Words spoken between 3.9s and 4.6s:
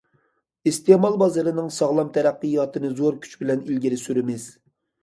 سۈرىمىز.